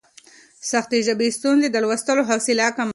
سختې 0.71 0.97
ژبې 1.07 1.27
ستونزې 1.37 1.67
د 1.71 1.75
لوستلو 1.83 2.21
حوصله 2.29 2.67
کموي. 2.77 2.89